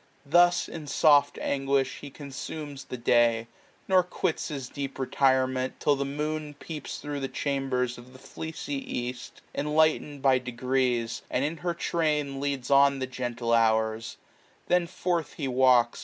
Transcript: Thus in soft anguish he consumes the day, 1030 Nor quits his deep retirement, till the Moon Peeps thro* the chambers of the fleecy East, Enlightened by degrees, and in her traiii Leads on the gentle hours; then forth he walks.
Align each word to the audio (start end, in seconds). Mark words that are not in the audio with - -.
Thus 0.25 0.67
in 0.67 0.87
soft 0.87 1.37
anguish 1.43 1.99
he 1.99 2.09
consumes 2.09 2.85
the 2.85 2.97
day, 2.97 3.45
1030 3.85 3.85
Nor 3.89 4.01
quits 4.05 4.47
his 4.47 4.67
deep 4.67 4.97
retirement, 4.97 5.79
till 5.79 5.95
the 5.95 6.05
Moon 6.05 6.55
Peeps 6.55 6.97
thro* 6.97 7.19
the 7.19 7.27
chambers 7.27 7.99
of 7.99 8.11
the 8.11 8.17
fleecy 8.17 8.81
East, 8.97 9.43
Enlightened 9.53 10.23
by 10.23 10.39
degrees, 10.39 11.21
and 11.29 11.45
in 11.45 11.57
her 11.57 11.75
traiii 11.75 12.39
Leads 12.39 12.71
on 12.71 12.97
the 12.97 13.05
gentle 13.05 13.53
hours; 13.53 14.17
then 14.65 14.87
forth 14.87 15.33
he 15.33 15.47
walks. 15.47 15.99